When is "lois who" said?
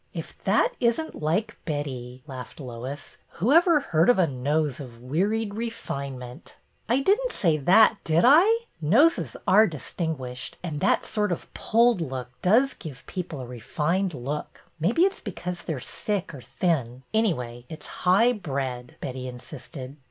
2.59-3.51